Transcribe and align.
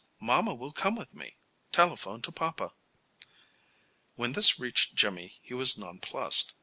Mama 0.19 0.55
will 0.55 0.71
come 0.71 0.95
with 0.95 1.13
me. 1.13 1.37
Telephone 1.71 2.23
to 2.23 2.31
papa." 2.31 2.73
When 4.15 4.31
this 4.33 4.57
reached 4.59 4.95
Jimmy 4.95 5.37
he 5.43 5.53
was 5.53 5.77
nonplused. 5.77 6.53